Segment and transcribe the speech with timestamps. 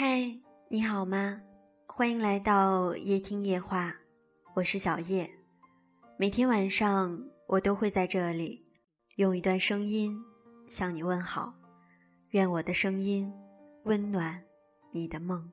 [0.00, 1.42] 嗨，你好吗？
[1.88, 3.96] 欢迎来到夜听夜话，
[4.54, 5.28] 我是小叶。
[6.16, 8.64] 每天晚上，我都会在这里
[9.16, 10.16] 用一段声音
[10.68, 11.52] 向你问好。
[12.28, 13.34] 愿我的声音
[13.86, 14.40] 温暖
[14.92, 15.50] 你的梦。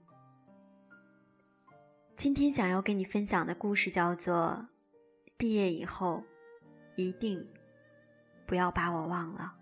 [2.15, 4.67] 今天想要跟你分享的故事叫做
[5.37, 6.23] 《毕业以后
[6.95, 7.43] 一定
[8.45, 9.55] 不要把我忘了》。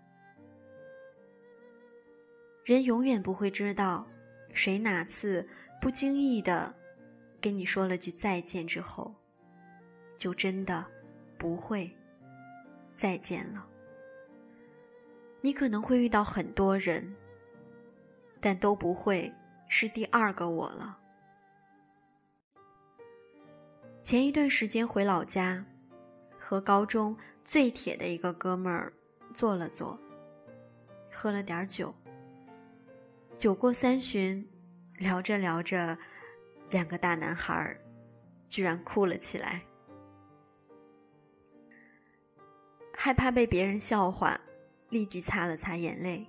[2.66, 4.06] 人永远不会知道。
[4.54, 5.46] 谁哪次
[5.80, 6.74] 不经意的
[7.40, 9.14] 跟你说了句再见之后，
[10.16, 10.86] 就真的
[11.36, 11.92] 不会
[12.96, 13.66] 再见了？
[15.42, 17.14] 你可能会遇到很多人，
[18.40, 19.30] 但都不会
[19.68, 20.98] 是第二个我了。
[24.02, 25.66] 前一段时间回老家，
[26.38, 28.92] 和高中最铁的一个哥们儿
[29.34, 29.98] 坐了坐，
[31.10, 31.94] 喝了点酒。
[33.38, 34.46] 酒过三巡，
[34.96, 35.98] 聊着聊着，
[36.70, 37.78] 两个大男孩儿
[38.48, 39.60] 居然哭了起来。
[42.96, 44.40] 害怕被别人笑话，
[44.88, 46.26] 立即擦了擦眼泪，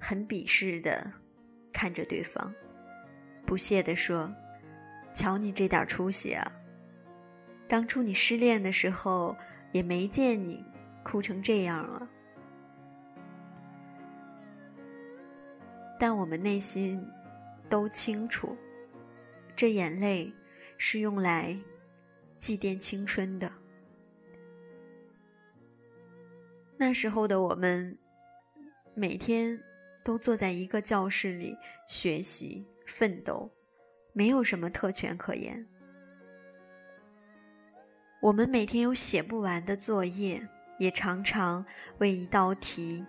[0.00, 1.12] 很鄙视的
[1.72, 2.52] 看着对方，
[3.46, 4.34] 不屑的说
[5.14, 6.50] ：“瞧你这点出息啊！
[7.68, 9.36] 当初你失恋的时候，
[9.70, 10.64] 也没见你
[11.04, 12.10] 哭成这样啊。”
[15.98, 17.04] 但我们内心
[17.68, 18.56] 都清楚，
[19.56, 20.32] 这眼泪
[20.76, 21.58] 是用来
[22.38, 23.52] 祭奠青春的。
[26.76, 27.98] 那时候的我们，
[28.94, 29.60] 每天
[30.04, 31.56] 都坐在一个教室里
[31.88, 33.50] 学习奋斗，
[34.12, 35.66] 没有什么特权可言。
[38.20, 41.66] 我们每天有写不完的作业，也常常
[41.98, 43.04] 为一道题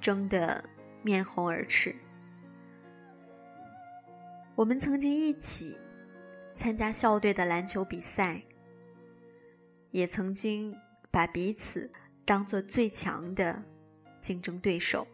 [0.00, 0.64] 争得
[1.02, 1.94] 面红耳赤。
[4.62, 5.76] 我们曾经一起
[6.54, 8.40] 参加校队的篮球比赛，
[9.90, 10.72] 也曾经
[11.10, 11.90] 把彼此
[12.24, 13.60] 当做最强的
[14.20, 15.04] 竞争对手。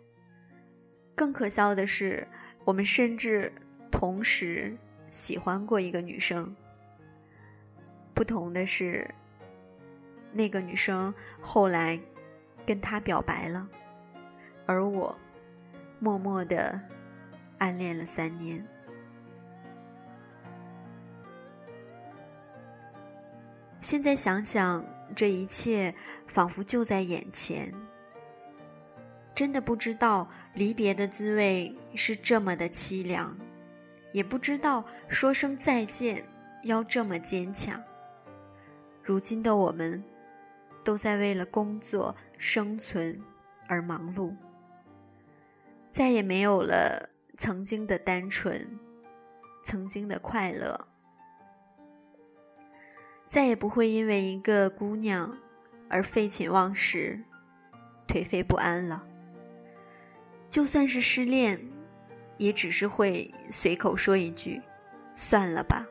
[1.15, 2.29] 更可笑的是，
[2.67, 3.51] 我们甚至
[3.91, 4.77] 同时
[5.11, 6.55] 喜欢过一个女生。
[8.13, 9.09] 不同的是，
[10.31, 11.99] 那个女生后来
[12.67, 13.67] 跟他表白了，
[14.67, 15.19] 而我
[16.01, 16.79] 默默的
[17.57, 18.63] 暗恋了三年。
[23.91, 24.85] 现在想想，
[25.17, 25.95] 这一切
[26.27, 27.73] 仿佛就在眼前。
[29.35, 33.35] 真的不知道离别的滋味是这么的凄凉，
[34.13, 36.23] 也不知道说声再见
[36.65, 37.83] 要这么坚强。
[39.03, 40.05] 如今的我们，
[40.85, 43.19] 都在为了工作生存
[43.69, 44.37] 而忙碌，
[45.91, 48.79] 再也没有了曾经的单纯，
[49.65, 50.89] 曾经的快乐。
[53.29, 55.37] 再也不会因为一个姑娘
[55.89, 57.23] 而废寝忘食、
[58.07, 59.05] 颓废不安了。
[60.49, 61.61] 就算是失恋，
[62.39, 64.61] 也只是会随口说一句
[65.15, 65.87] ：“算了吧，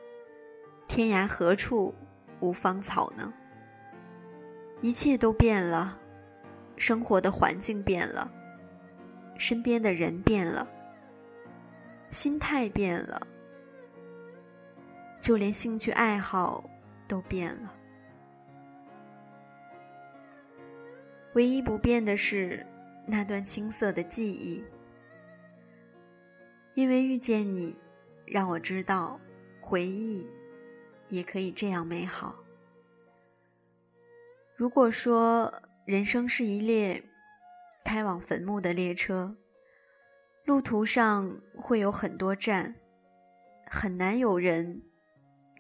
[0.88, 1.94] 天涯何处
[2.40, 3.32] 无芳草呢？”
[4.82, 6.00] 一切都变了，
[6.76, 8.32] 生活的环境变了，
[9.38, 10.68] 身边的人变了，
[12.10, 13.26] 心态变了，
[15.20, 16.68] 就连兴趣爱好。
[17.08, 17.74] 都变了，
[21.34, 22.66] 唯一不变的是
[23.06, 24.64] 那段青涩的记忆。
[26.74, 27.76] 因为遇见你，
[28.26, 29.20] 让我知道
[29.60, 30.30] 回忆
[31.10, 32.36] 也可以这样美好。
[34.56, 37.04] 如果说人生是一列
[37.84, 39.36] 开往坟墓的列车，
[40.46, 42.76] 路途上会有很多站，
[43.66, 44.84] 很难有人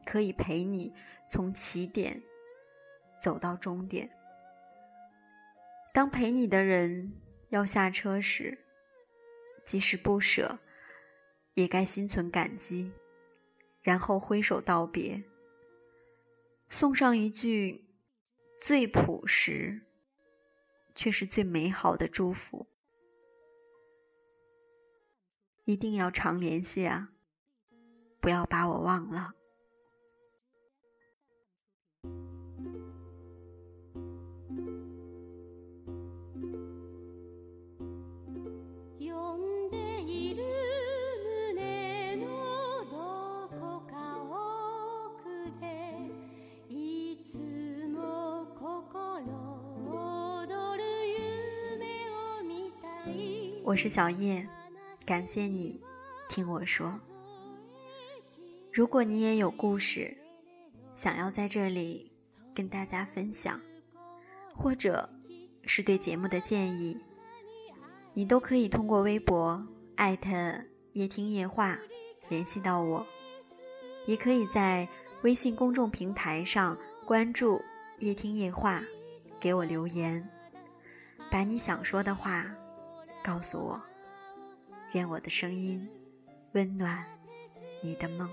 [0.06, 0.94] 可以陪你。
[1.28, 2.24] 从起点
[3.22, 4.10] 走到终点，
[5.94, 7.14] 当陪你的人
[7.50, 8.58] 要下车时，
[9.66, 10.60] 即使不舍，
[11.56, 12.94] 也该心存感激，
[13.82, 15.24] 然后挥手道别，
[16.70, 17.86] 送上一句
[18.58, 19.82] 最朴实
[20.96, 22.68] 却是最美好的祝福：
[25.66, 27.10] 一定要常联系啊，
[28.22, 29.34] 不要把我忘了。
[53.68, 54.48] 我是小叶，
[55.06, 55.82] 感谢你
[56.30, 56.98] 听我说。
[58.72, 60.18] 如果你也有故事，
[60.96, 62.10] 想要在这里
[62.56, 63.60] 跟大家分享，
[64.56, 65.10] 或者
[65.66, 66.98] 是对节目的建议，
[68.14, 69.62] 你都可以通过微博
[69.98, 70.32] 艾特
[70.94, 71.78] 夜听夜话
[72.30, 73.06] 联系到我，
[74.06, 74.88] 也可以在
[75.24, 77.62] 微信公众平台上关注
[78.00, 78.82] 夜听夜话，
[79.42, 80.26] 给我留言，
[81.30, 82.46] 把你想说的话
[83.28, 83.82] 告诉我。
[84.94, 85.86] 愿我的声音
[86.54, 87.06] 温暖
[87.84, 88.30] 你的梦。